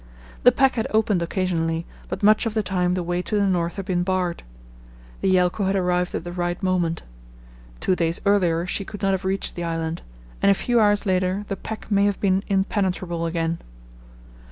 The 0.41 0.51
pack 0.51 0.73
had 0.73 0.87
opened 0.89 1.21
occasionally, 1.21 1.85
but 2.07 2.23
much 2.23 2.47
of 2.47 2.55
the 2.55 2.63
time 2.63 2.95
the 2.95 3.03
way 3.03 3.21
to 3.21 3.35
the 3.35 3.45
north 3.45 3.75
had 3.75 3.85
been 3.85 4.01
barred. 4.01 4.41
The 5.19 5.29
Yelcho 5.29 5.65
had 5.67 5.75
arrived 5.75 6.15
at 6.15 6.23
the 6.23 6.31
right 6.31 6.57
moment. 6.63 7.03
Two 7.79 7.95
days 7.95 8.19
earlier 8.25 8.65
she 8.65 8.83
could 8.83 9.03
not 9.03 9.11
have 9.11 9.25
reached 9.25 9.53
the 9.53 9.63
island, 9.63 10.01
and 10.41 10.49
a 10.49 10.55
few 10.55 10.79
hours 10.79 11.05
later 11.05 11.45
the 11.49 11.55
pack 11.55 11.91
may 11.91 12.05
have 12.05 12.19
been 12.19 12.41
impenetrable 12.47 13.27
again. 13.27 13.59